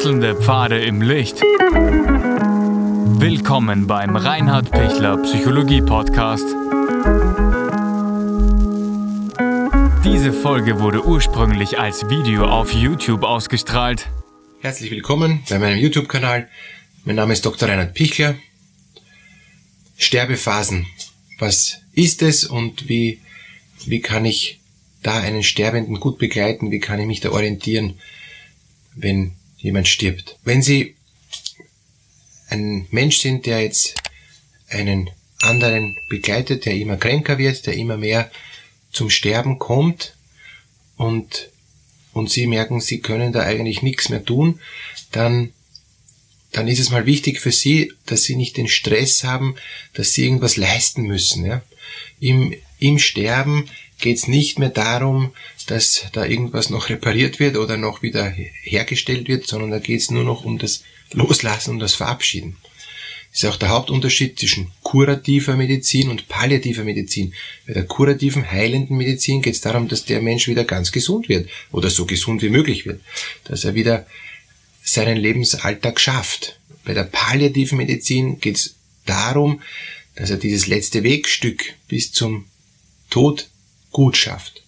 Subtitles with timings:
[0.00, 1.42] Wechselnde Pfade im Licht.
[3.20, 6.46] Willkommen beim Reinhard Pichler Psychologie Podcast.
[10.02, 14.08] Diese Folge wurde ursprünglich als Video auf YouTube ausgestrahlt.
[14.60, 16.48] Herzlich willkommen bei meinem YouTube-Kanal.
[17.04, 17.68] Mein Name ist Dr.
[17.68, 18.36] Reinhard Pichler.
[19.98, 20.86] Sterbephasen.
[21.38, 23.20] Was ist es und wie,
[23.84, 24.60] wie kann ich
[25.02, 26.70] da einen Sterbenden gut begleiten?
[26.70, 27.98] Wie kann ich mich da orientieren?
[28.94, 30.38] wenn jemand stirbt.
[30.44, 30.96] Wenn Sie
[32.48, 33.94] ein Mensch sind, der jetzt
[34.68, 35.10] einen
[35.40, 38.30] anderen begleitet, der immer kränker wird, der immer mehr
[38.92, 40.14] zum Sterben kommt
[40.96, 41.50] und,
[42.12, 44.60] und Sie merken, Sie können da eigentlich nichts mehr tun,
[45.12, 45.52] dann,
[46.52, 49.56] dann ist es mal wichtig für Sie, dass Sie nicht den Stress haben,
[49.94, 51.44] dass Sie irgendwas leisten müssen.
[51.46, 51.62] Ja?
[52.18, 53.68] Im, Im Sterben
[54.00, 55.32] geht es nicht mehr darum,
[55.66, 60.10] dass da irgendwas noch repariert wird oder noch wieder hergestellt wird, sondern da geht es
[60.10, 62.56] nur noch um das Loslassen und das Verabschieden.
[63.32, 67.32] Das ist auch der Hauptunterschied zwischen kurativer Medizin und palliativer Medizin.
[67.66, 71.48] Bei der kurativen, heilenden Medizin geht es darum, dass der Mensch wieder ganz gesund wird
[71.70, 73.00] oder so gesund wie möglich wird,
[73.44, 74.06] dass er wieder
[74.82, 76.58] seinen Lebensalltag schafft.
[76.84, 78.74] Bei der palliativen Medizin geht es
[79.06, 79.62] darum,
[80.16, 82.46] dass er dieses letzte Wegstück bis zum
[83.10, 83.48] Tod
[83.92, 84.62] gut schafft,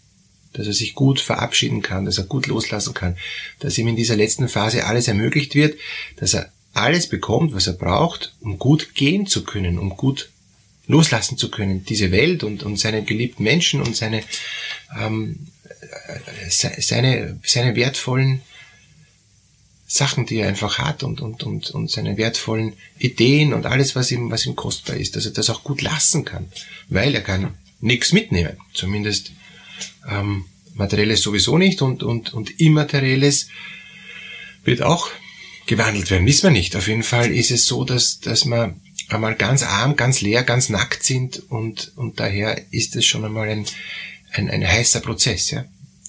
[0.53, 3.17] dass er sich gut verabschieden kann, dass er gut loslassen kann,
[3.61, 5.79] dass ihm in dieser letzten Phase alles ermöglicht wird,
[6.17, 10.31] dass er alles bekommt, was er braucht, um gut gehen zu können, um gut
[10.87, 14.23] loslassen zu können, diese Welt und, und seine geliebten Menschen und seine,
[14.99, 15.47] ähm,
[16.49, 18.43] seine, seine wertvollen
[19.87, 24.11] Sachen, die er einfach hat und, und, und, und seine wertvollen Ideen und alles, was
[24.11, 26.51] ihm, was ihm kostbar ist, dass er das auch gut lassen kann,
[26.89, 28.57] weil er kann nichts mitnehmen.
[28.73, 29.33] Zumindest
[30.09, 33.49] ähm, materielles sowieso nicht und, und, und immaterielles
[34.65, 35.11] wird auch
[35.67, 36.27] gewandelt werden.
[36.27, 36.75] Wissen wir nicht.
[36.77, 38.75] Auf jeden Fall ist es so, dass, dass wir
[39.09, 43.49] einmal ganz arm, ganz leer, ganz nackt sind und, und daher ist es schon einmal
[43.49, 43.67] ein,
[44.33, 45.65] ein, ein heißer Prozess, ja,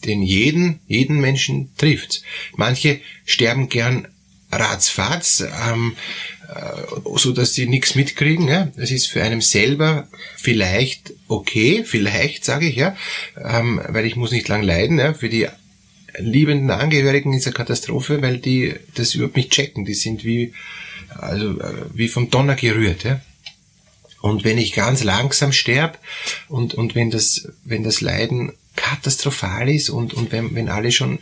[0.06, 2.24] den jeden, jeden Menschen trifft.
[2.56, 4.08] Manche sterben gern
[4.56, 5.96] ratzfatz, ähm,
[6.50, 8.48] äh, so dass sie nichts mitkriegen.
[8.48, 8.70] Ja?
[8.78, 12.96] Es ist für einen selber vielleicht okay, vielleicht sage ich ja,
[13.38, 15.00] ähm, weil ich muss nicht lang leiden.
[15.00, 15.14] Ja?
[15.14, 15.48] Für die
[16.18, 19.86] liebenden Angehörigen ist eine Katastrophe, weil die das überhaupt nicht checken.
[19.86, 20.54] Die sind wie
[21.10, 23.04] also äh, wie vom Donner gerührt.
[23.04, 23.22] Ja?
[24.22, 26.00] Und wenn ich ganz langsam sterb
[26.48, 31.20] und und wenn das wenn das Leiden katastrophal ist und und wenn wenn alle schon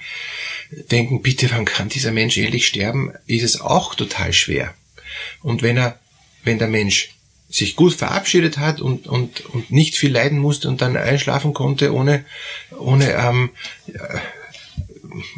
[0.72, 4.74] denken, bitte, wann kann dieser Mensch endlich sterben, ist es auch total schwer.
[5.42, 6.00] Und wenn er,
[6.44, 7.16] wenn der Mensch
[7.50, 11.94] sich gut verabschiedet hat und, und, und nicht viel leiden musste und dann einschlafen konnte
[11.94, 12.24] ohne,
[12.80, 13.50] ohne ähm,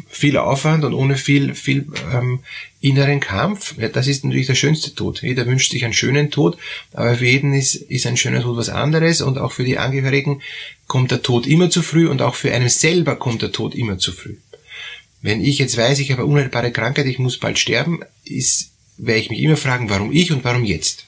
[0.08, 2.40] viel Aufwand und ohne viel, viel ähm,
[2.80, 5.22] inneren Kampf, ja, das ist natürlich der schönste Tod.
[5.22, 6.56] Jeder wünscht sich einen schönen Tod,
[6.92, 10.42] aber für jeden ist, ist ein schöner Tod was anderes und auch für die Angehörigen
[10.86, 13.98] kommt der Tod immer zu früh und auch für einen selber kommt der Tod immer
[13.98, 14.36] zu früh.
[15.24, 19.22] Wenn ich jetzt weiß, ich habe eine unheilbare Krankheit, ich muss bald sterben, ist, werde
[19.22, 21.06] ich mich immer fragen, warum ich und warum jetzt?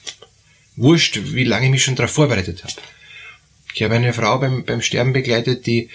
[0.75, 2.73] Wurscht, wie lange ich mich schon darauf vorbereitet habe.
[3.75, 5.89] Ich habe eine Frau beim, beim Sterben begleitet, die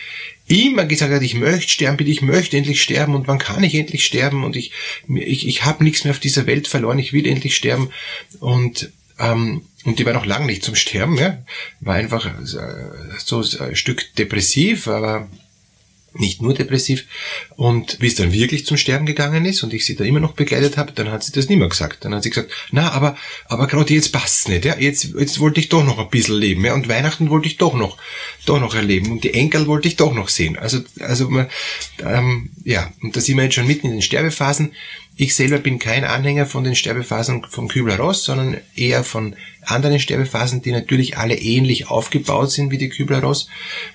[0.46, 3.74] immer gesagt hat, ich möchte sterben, bitte, ich möchte endlich sterben und wann kann ich
[3.74, 4.70] endlich sterben und ich,
[5.08, 7.90] ich, ich habe nichts mehr auf dieser Welt verloren, ich will endlich sterben
[8.38, 11.42] und ähm, und die war noch lange nicht zum Sterben, ja.
[11.80, 15.28] War einfach äh, so ein Stück depressiv, aber
[16.14, 17.06] nicht nur depressiv.
[17.56, 20.32] Und wie es dann wirklich zum Sterben gegangen ist und ich sie da immer noch
[20.32, 22.04] begleitet habe, dann hat sie das nicht mehr gesagt.
[22.04, 24.76] Dann hat sie gesagt, na, aber, aber gerade jetzt passt's nicht, ja.
[24.78, 26.74] Jetzt, jetzt wollte ich doch noch ein bisschen leben, ja.
[26.74, 27.96] Und Weihnachten wollte ich doch noch,
[28.46, 29.10] doch noch erleben.
[29.10, 30.58] Und die Enkel wollte ich doch noch sehen.
[30.58, 31.30] Also, also,
[32.04, 32.92] ähm, ja.
[33.02, 34.72] Und da sind wir jetzt schon mitten in den Sterbephasen.
[35.14, 40.62] Ich selber bin kein Anhänger von den Sterbephasen vom Kübler-Ross, sondern eher von anderen Sterbephasen,
[40.62, 43.48] die natürlich alle ähnlich aufgebaut sind wie die Kübler-Ross.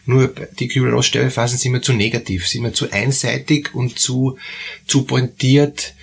[0.05, 0.28] Nur
[0.59, 4.37] die Kübler-Ross-Sterbephasen sind mir zu negativ, sind mir zu einseitig und zu,
[4.85, 5.96] zu pointiert,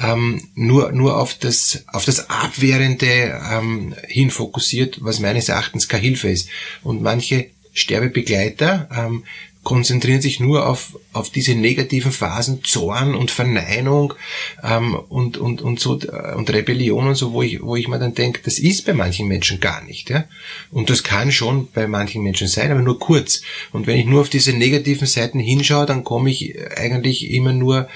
[0.00, 6.02] ähm, nur, nur auf das, auf das Abwehrende ähm, hin fokussiert, was meines Erachtens keine
[6.02, 6.48] Hilfe ist.
[6.82, 9.24] Und manche Sterbebegleiter ähm,
[9.66, 14.14] konzentrieren sich nur auf, auf diese negativen Phasen, Zorn und Verneinung
[14.62, 17.98] ähm, und, und, und so äh, und Rebellion und so, wo ich, wo ich mir
[17.98, 20.08] dann denke, das ist bei manchen Menschen gar nicht.
[20.08, 20.26] Ja?
[20.70, 23.42] Und das kann schon bei manchen Menschen sein, aber nur kurz.
[23.72, 27.88] Und wenn ich nur auf diese negativen Seiten hinschaue, dann komme ich eigentlich immer nur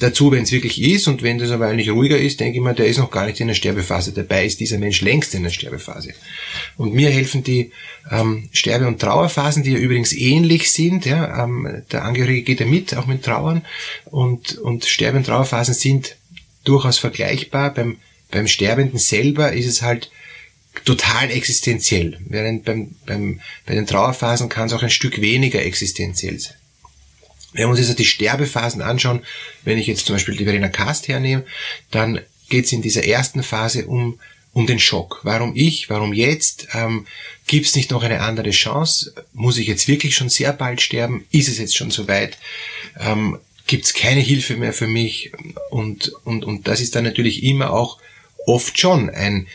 [0.00, 2.74] dazu, wenn es wirklich ist und wenn das aber eigentlich ruhiger ist, denke ich mir,
[2.74, 5.50] der ist noch gar nicht in der Sterbephase dabei, ist dieser Mensch längst in der
[5.50, 6.14] Sterbephase.
[6.76, 7.70] Und mir helfen die
[8.10, 11.04] ähm, Sterbe- und Trauerphasen, die ja übrigens ähnlich sind.
[11.04, 13.62] Ja, ähm, der Angehörige geht ja mit, auch mit Trauern
[14.06, 16.16] und, und Sterbe- und Trauerphasen sind
[16.64, 17.72] durchaus vergleichbar.
[17.72, 17.98] Beim,
[18.30, 20.10] beim Sterbenden selber ist es halt
[20.84, 26.38] total existenziell, während beim, beim, bei den Trauerphasen kann es auch ein Stück weniger existenziell
[26.38, 26.54] sein.
[27.52, 29.22] Wenn wir uns jetzt die Sterbephasen anschauen,
[29.64, 31.44] wenn ich jetzt zum Beispiel die Verena Kast hernehme,
[31.90, 34.20] dann geht es in dieser ersten Phase um,
[34.52, 35.20] um den Schock.
[35.22, 35.90] Warum ich?
[35.90, 36.68] Warum jetzt?
[36.74, 37.06] Ähm,
[37.46, 39.14] Gibt es nicht noch eine andere Chance?
[39.32, 41.24] Muss ich jetzt wirklich schon sehr bald sterben?
[41.30, 42.38] Ist es jetzt schon soweit?
[42.98, 45.32] Ähm, Gibt es keine Hilfe mehr für mich?
[45.70, 47.98] Und, und, und das ist dann natürlich immer auch
[48.46, 49.46] oft schon ein,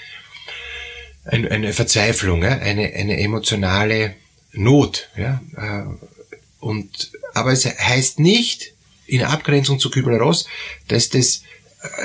[1.25, 2.57] ein eine Verzweiflung, ja?
[2.59, 4.15] eine, eine emotionale
[4.53, 5.09] Not.
[5.17, 5.41] Ja?
[5.57, 6.05] Äh,
[6.59, 8.73] und, aber es heißt nicht,
[9.05, 10.47] in Abgrenzung zu Kübler-Ross,
[10.87, 11.43] dass das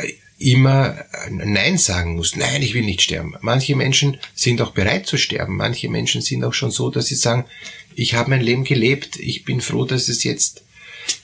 [0.02, 2.34] äh, immer Nein sagen muss.
[2.34, 3.36] Nein, ich will nicht sterben.
[3.40, 5.56] Manche Menschen sind auch bereit zu sterben.
[5.56, 7.44] Manche Menschen sind auch schon so, dass sie sagen,
[7.94, 10.62] ich habe mein Leben gelebt, ich bin froh, dass es jetzt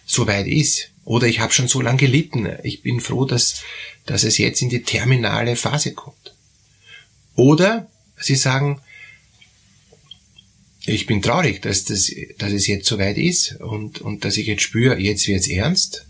[0.06, 0.90] so weit ist.
[1.04, 2.48] Oder ich habe schon so lange gelitten.
[2.62, 3.62] Ich bin froh, dass,
[4.06, 6.34] dass es jetzt in die terminale Phase kommt.
[7.34, 7.88] Oder
[8.18, 8.80] sie sagen,
[10.86, 14.46] ich bin traurig, dass, das, dass es jetzt so weit ist und, und dass ich
[14.46, 16.06] jetzt spüre, jetzt wird's ernst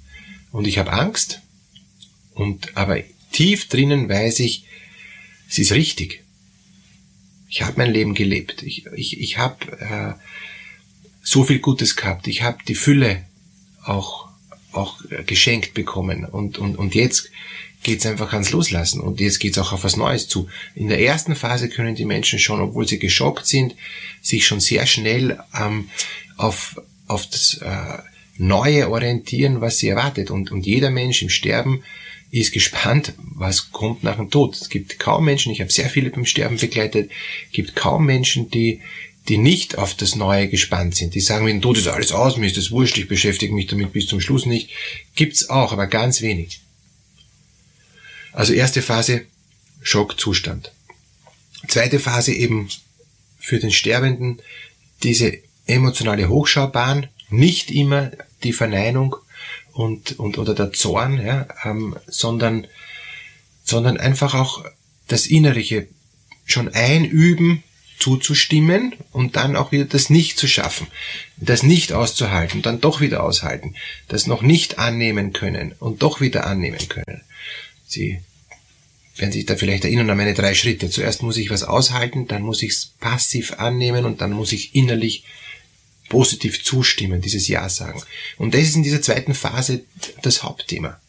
[0.53, 1.41] und ich habe Angst
[2.35, 3.03] und aber
[3.33, 4.65] tief drinnen weiß ich,
[5.49, 6.23] es ist richtig.
[7.49, 8.63] Ich habe mein Leben gelebt.
[8.63, 10.13] Ich, ich, ich habe äh,
[11.23, 12.27] so viel Gutes gehabt.
[12.27, 13.25] Ich habe die Fülle
[13.85, 14.29] auch,
[14.73, 16.25] auch geschenkt bekommen.
[16.25, 17.31] Und, und, und jetzt
[17.87, 19.01] geht's einfach ans Loslassen.
[19.01, 20.49] Und jetzt geht's auch auf was Neues zu.
[20.75, 23.77] In der ersten Phase können die Menschen schon, obwohl sie geschockt sind,
[24.21, 25.89] sich schon sehr schnell ähm,
[26.37, 27.99] auf, auf das äh,
[28.39, 30.31] Neue orientieren, was sie erwartet.
[30.31, 31.85] Und, und jeder Mensch im Sterben
[32.31, 34.57] ist gespannt, was kommt nach dem Tod.
[34.57, 37.11] Es gibt kaum Menschen, ich habe sehr viele beim Sterben begleitet,
[37.53, 38.83] gibt kaum Menschen, die
[39.29, 41.17] die nicht auf das Neue gespannt sind.
[41.17, 43.93] Die sagen, wenn Tod ist alles aus, mir ist das wurscht, ich beschäftige mich damit
[43.93, 44.71] bis zum Schluss nicht.
[45.17, 46.61] Gibt's auch, aber ganz wenig.
[48.37, 49.27] Also erste Phase,
[49.83, 50.71] Schockzustand.
[51.67, 52.69] Zweite Phase eben
[53.39, 54.41] für den Sterbenden
[55.03, 58.13] diese emotionale Hochschaubahn, nicht immer
[58.45, 59.17] die Verneinung,
[59.77, 62.67] und, und oder der Zorn, ja, ähm, sondern,
[63.63, 64.65] sondern einfach auch
[65.09, 65.87] das Innerliche
[66.45, 67.63] schon einüben,
[67.99, 70.87] zuzustimmen und dann auch wieder das nicht zu schaffen,
[71.37, 73.75] das nicht auszuhalten, dann doch wieder aushalten,
[74.09, 77.23] das noch nicht annehmen können und doch wieder annehmen können.
[77.87, 78.21] Sie
[79.17, 80.91] werden sich da vielleicht erinnern an meine drei Schritte.
[80.91, 84.75] Zuerst muss ich was aushalten, dann muss ich es passiv annehmen und dann muss ich
[84.75, 85.25] innerlich
[86.09, 88.03] positiv zustimmen, dieses Ja sagen.
[88.39, 89.85] Und das ist in dieser zweiten Phase
[90.23, 91.01] das Hauptthema,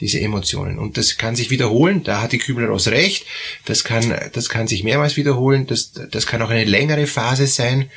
[0.00, 0.78] diese Emotionen.
[0.78, 3.24] Und das kann sich wiederholen, da hat die Kübler-Ross recht,
[3.64, 7.90] das kann, das kann sich mehrmals wiederholen, das, das kann auch eine längere Phase sein.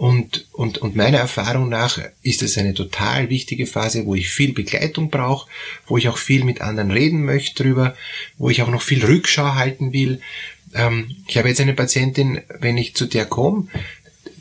[0.00, 4.54] Und, und, und meiner Erfahrung nach ist es eine total wichtige Phase, wo ich viel
[4.54, 5.46] Begleitung brauche,
[5.86, 7.94] wo ich auch viel mit anderen reden möchte drüber,
[8.38, 10.22] wo ich auch noch viel Rückschau halten will.
[10.72, 13.68] Ähm, ich habe jetzt eine Patientin, wenn ich zu der komme,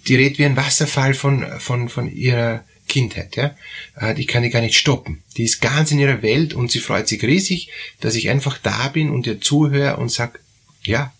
[0.07, 3.53] die redet wie ein Wasserfall von, von, von ihrer Kindheit, ja.
[3.97, 5.23] Äh, die kann ich gar nicht stoppen.
[5.35, 7.69] Die ist ganz in ihrer Welt und sie freut sich riesig,
[7.99, 10.39] dass ich einfach da bin und ihr zuhöre und sag,
[10.83, 11.13] ja,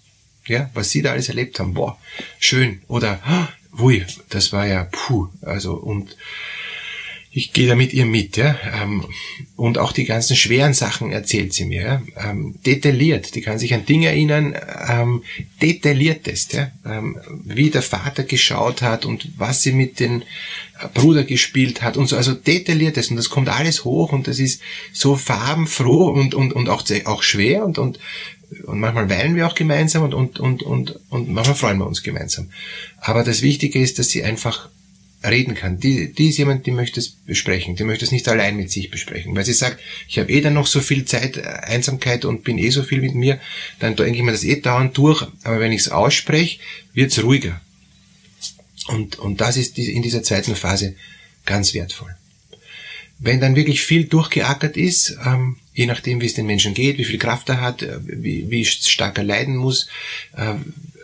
[0.48, 2.00] ja, was sie da alles erlebt haben, boah,
[2.40, 2.82] schön.
[2.88, 3.20] Oder,
[3.78, 6.16] oh, ui, das war ja, puh, also, und,
[7.32, 8.58] ich gehe da mit ihr mit, ja.
[8.82, 9.06] Ähm,
[9.56, 12.30] und auch die ganzen schweren Sachen erzählt sie mir, ja.
[12.30, 13.36] Ähm, detailliert.
[13.36, 14.56] Die kann sich an Dinge erinnern,
[14.90, 15.24] ähm,
[15.62, 16.72] detailliertest, ja.
[17.44, 20.24] Wie der Vater geschaut hat und was sie mit dem
[20.94, 23.12] Bruder gespielt hat und so, also detailliertes.
[23.12, 24.62] Und das kommt alles hoch und das ist
[24.92, 28.00] so farbenfroh und, und, und auch, auch schwer und, und,
[28.66, 32.04] und manchmal weinen wir auch gemeinsam und, und, und, und, und manchmal freuen wir uns
[32.04, 32.50] gemeinsam.
[33.00, 34.70] Aber das Wichtige ist, dass sie einfach
[35.24, 35.80] reden kann.
[35.80, 37.76] Die, die ist jemand, die möchte es besprechen.
[37.76, 39.36] Die möchte es nicht allein mit sich besprechen.
[39.36, 42.58] Weil sie sagt, ich habe eh dann noch so viel Zeit, äh, Einsamkeit und bin
[42.58, 43.40] eh so viel mit mir,
[43.80, 45.28] dann denke ich mir das eh dauernd durch.
[45.44, 46.60] Aber wenn ich es ausspreche,
[46.94, 47.60] wird es ruhiger.
[48.88, 50.96] Und, und das ist in dieser zweiten Phase
[51.46, 52.16] ganz wertvoll.
[53.20, 57.06] Wenn dann wirklich viel durchgeackert ist, ähm, je nachdem, wie es den Menschen geht, wie
[57.06, 59.88] viel Kraft er hat, äh, wie, wie stark er leiden muss,
[60.36, 60.54] äh,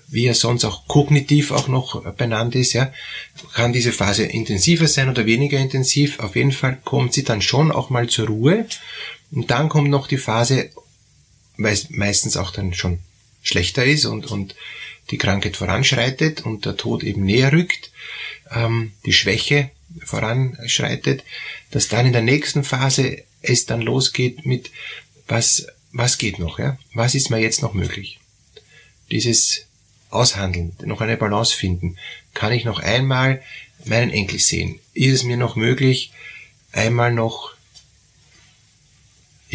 [0.08, 2.94] wie er sonst auch kognitiv auch noch benannt ist, ja,
[3.54, 6.20] kann diese Phase intensiver sein oder weniger intensiv.
[6.20, 8.66] Auf jeden Fall kommt sie dann schon auch mal zur Ruhe.
[9.32, 10.70] Und dann kommt noch die Phase,
[11.58, 13.00] weil es meistens auch dann schon
[13.42, 14.56] schlechter ist und, und
[15.12, 17.92] die Krankheit voranschreitet und der Tod eben näher rückt,
[18.52, 19.70] ähm, die Schwäche
[20.04, 21.24] voranschreitet,
[21.76, 24.72] dass dann in der nächsten Phase es dann losgeht mit,
[25.28, 26.78] was, was geht noch, ja?
[26.94, 28.18] Was ist mir jetzt noch möglich?
[29.12, 29.66] Dieses
[30.10, 31.98] aushandeln, noch eine Balance finden.
[32.34, 33.44] Kann ich noch einmal
[33.84, 34.80] meinen Enkel sehen?
[34.94, 36.14] Ist es mir noch möglich,
[36.72, 37.55] einmal noch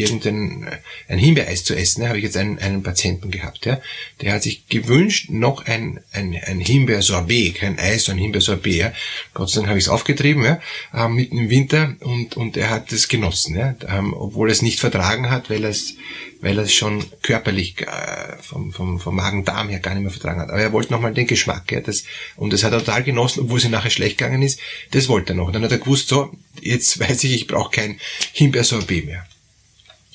[0.01, 0.79] irgendein äh,
[1.09, 2.03] ein Himbeereis zu essen.
[2.03, 3.81] Ja, habe ich jetzt einen, einen Patienten gehabt, ja,
[4.21, 8.75] der hat sich gewünscht noch ein, ein, ein Himbeersorbet, kein Eis, sondern Himbeersorbet.
[8.75, 8.93] Ja.
[9.35, 10.61] Gott sei Dank habe ich es aufgetrieben, ja,
[10.95, 14.63] äh, mitten im Winter und, und er hat es genossen, ja, ähm, obwohl er es
[14.63, 15.95] nicht vertragen hat, weil er es
[16.41, 20.41] weil er es schon körperlich äh, vom, vom, vom Magen-Darm her gar nicht mehr vertragen
[20.41, 20.51] hat.
[20.51, 22.05] Aber er wollte nochmal den Geschmack, ja, das,
[22.37, 24.61] und das hat er total genossen, obwohl es ihm nachher schlecht gegangen ist,
[24.93, 25.49] das wollte er noch.
[25.49, 28.01] Und dann hat er gewusst, so, jetzt weiß ich, ich brauche kein
[28.33, 29.27] Himbeersorbet mehr.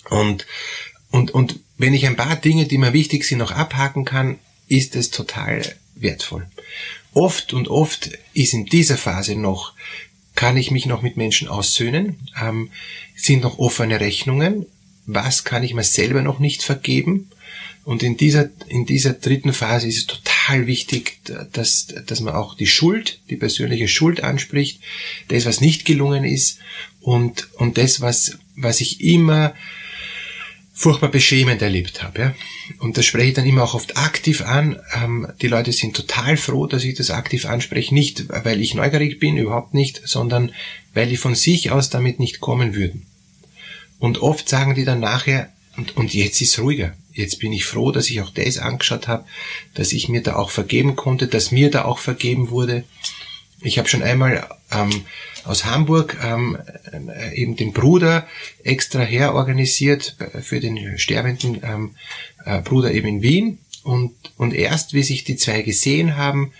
[0.10, 0.46] Und,
[1.12, 4.96] und, und wenn ich ein paar Dinge, die mir wichtig sind, noch abhaken kann, ist
[4.96, 5.62] es total
[5.96, 6.48] wertvoll.
[7.14, 9.74] Oft und oft ist in dieser Phase noch,
[10.36, 12.70] kann ich mich noch mit Menschen aussöhnen, ähm,
[13.16, 14.66] sind noch offene Rechnungen,
[15.06, 17.30] was kann ich mir selber noch nicht vergeben.
[17.86, 21.20] Und in dieser, in dieser dritten Phase ist es total wichtig,
[21.54, 24.82] dass, dass man auch die Schuld, die persönliche Schuld anspricht,
[25.28, 26.58] das, was nicht gelungen ist
[27.00, 29.54] und, und das, was, was ich immer
[30.77, 32.20] furchtbar beschämend erlebt habe.
[32.20, 32.36] Ja?
[32.79, 34.77] Und das spreche ich dann immer auch oft aktiv an.
[34.94, 37.94] Ähm, die Leute sind total froh, dass ich das aktiv anspreche.
[37.94, 40.51] Nicht, weil ich neugierig bin, überhaupt nicht, sondern
[40.94, 43.05] weil die von sich aus damit nicht kommen würden.
[44.00, 46.94] Und oft sagen die dann nachher, und, und jetzt ist ruhiger.
[47.13, 49.25] Jetzt bin ich froh, dass ich auch das angeschaut habe,
[49.74, 52.84] dass ich mir da auch vergeben konnte, dass mir da auch vergeben wurde.
[53.65, 55.05] Ich habe schon einmal ähm,
[55.43, 56.57] aus Hamburg ähm,
[56.91, 58.27] äh, eben den Bruder
[58.63, 61.95] extra herorganisiert für den sterbenden ähm,
[62.45, 63.60] äh, Bruder eben in Wien.
[63.84, 66.53] Und, und erst, wie sich die zwei gesehen haben,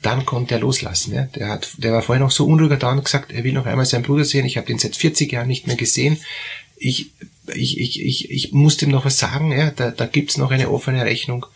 [0.00, 1.14] dann konnte er loslassen.
[1.14, 1.24] Ja.
[1.26, 3.86] Der, hat, der war vorher noch so unruhiger da und gesagt, er will noch einmal
[3.86, 4.46] seinen Bruder sehen.
[4.46, 6.18] Ich habe den seit 40 Jahren nicht mehr gesehen
[6.82, 7.10] ich,
[7.54, 10.70] ich, ich, ich, ich muss dem noch was sagen, ja, da, da gibt's noch eine
[10.70, 11.46] offene Rechnung.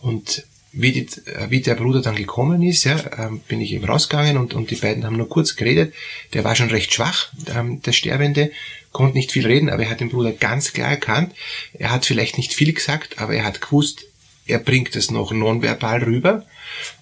[0.00, 1.08] Und wie, die,
[1.48, 4.76] wie der Bruder dann gekommen ist, ja, ähm, bin ich eben rausgegangen und, und die
[4.76, 5.94] beiden haben nur kurz geredet.
[6.34, 8.50] Der war schon recht schwach, ähm, der Sterbende,
[8.92, 11.34] konnte nicht viel reden, aber er hat den Bruder ganz klar erkannt.
[11.72, 14.04] Er hat vielleicht nicht viel gesagt, aber er hat gewusst,
[14.46, 16.44] er bringt es noch nonverbal rüber.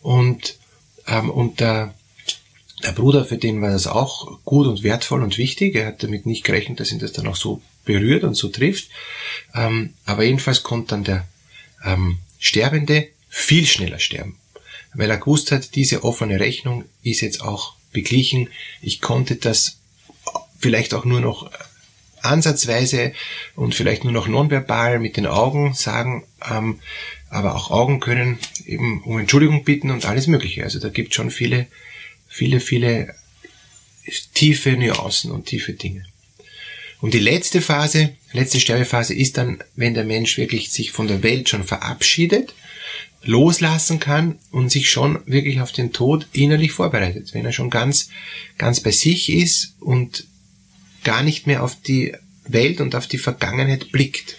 [0.02, 0.56] Und,
[1.06, 1.94] ähm, und der,
[2.84, 5.74] der Bruder, für den war das auch gut und wertvoll und wichtig.
[5.74, 8.90] Er hat damit nicht gerechnet, dass ihn das dann auch so berührt und so trifft.
[9.54, 11.26] Ähm, aber jedenfalls konnte dann der
[11.84, 13.08] ähm, Sterbende
[13.38, 14.38] viel schneller sterben,
[14.94, 18.48] weil er gewusst hat, diese offene Rechnung ist jetzt auch beglichen.
[18.80, 19.78] Ich konnte das
[20.58, 21.50] vielleicht auch nur noch
[22.22, 23.12] ansatzweise
[23.54, 26.80] und vielleicht nur noch nonverbal mit den Augen sagen, ähm,
[27.28, 30.64] aber auch Augen können eben um Entschuldigung bitten und alles Mögliche.
[30.64, 31.66] Also da gibt schon viele
[32.26, 33.14] viele, viele
[34.32, 36.04] tiefe Nuancen und tiefe Dinge.
[37.00, 41.22] Und die letzte Phase, letzte Sterbephase ist dann, wenn der Mensch wirklich sich von der
[41.22, 42.54] Welt schon verabschiedet,
[43.22, 47.34] loslassen kann und sich schon wirklich auf den Tod innerlich vorbereitet.
[47.34, 48.08] Wenn er schon ganz,
[48.56, 50.24] ganz bei sich ist und
[51.04, 52.14] gar nicht mehr auf die
[52.46, 54.38] Welt und auf die Vergangenheit blickt.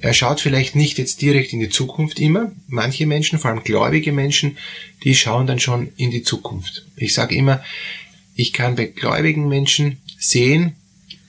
[0.00, 2.52] Er schaut vielleicht nicht jetzt direkt in die Zukunft immer.
[2.66, 4.58] Manche Menschen, vor allem gläubige Menschen,
[5.02, 6.84] die schauen dann schon in die Zukunft.
[6.96, 7.62] Ich sage immer,
[8.34, 10.74] ich kann bei gläubigen Menschen sehen,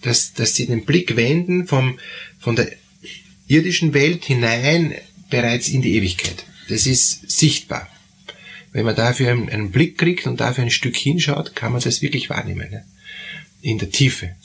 [0.06, 2.00] dass, dass sie den Blick wenden vom,
[2.40, 2.72] von der
[3.48, 4.94] irdischen Welt hinein
[5.30, 6.46] bereits in die Ewigkeit.
[6.70, 7.90] Das ist sichtbar.
[8.72, 12.02] Wenn man dafür einen, einen Blick kriegt und dafür ein Stück hinschaut, kann man das
[12.02, 12.70] wirklich wahrnehmen.
[12.70, 12.86] Ne?
[13.62, 14.36] In der Tiefe.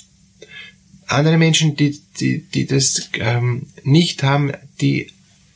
[1.07, 5.09] Andere Menschen, die, die, die das ähm, nicht haben, die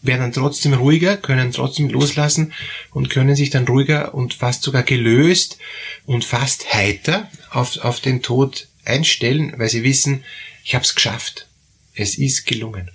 [0.03, 2.53] werden dann trotzdem ruhiger, können trotzdem loslassen
[2.91, 5.59] und können sich dann ruhiger und fast sogar gelöst
[6.05, 10.25] und fast heiter auf, auf den Tod einstellen, weil sie wissen,
[10.65, 11.47] ich habe es geschafft.
[11.95, 12.91] Es ist gelungen.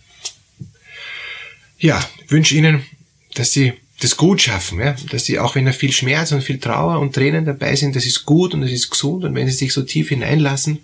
[1.78, 2.86] Ja, wünsche Ihnen,
[3.36, 4.96] dass Sie das gut schaffen, ja?
[5.10, 8.06] dass Sie auch wenn da viel Schmerz und viel Trauer und Tränen dabei sind, das
[8.06, 10.80] ist gut und das ist gesund und wenn Sie sich so tief hineinlassen,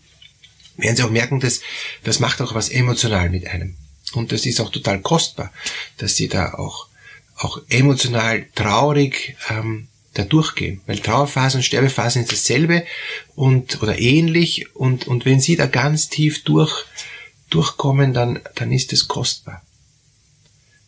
[0.77, 1.61] werden Sie auch merken, dass
[2.03, 3.75] das macht auch was emotional mit einem.
[4.13, 5.51] Und das ist auch total kostbar,
[5.97, 6.87] dass Sie da auch,
[7.35, 10.81] auch emotional traurig ähm, da durchgehen.
[10.87, 12.85] Weil Trauerphasen und Sterbephasen ist dasselbe
[13.35, 16.85] und oder ähnlich und, und wenn Sie da ganz tief durch,
[17.49, 19.63] durchkommen, dann, dann ist es kostbar.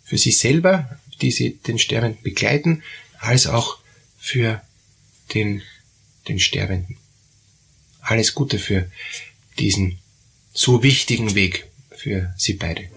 [0.04, 2.84] Für Sie selber, die Sie den Sterbenden begleiten,
[3.20, 3.78] als auch
[4.18, 4.62] für
[5.34, 5.62] den,
[6.28, 6.98] den Sterbenden.
[8.02, 8.90] Alles Gute für
[9.60, 10.00] diesen
[10.54, 12.97] so wichtigen Weg für Sie beide.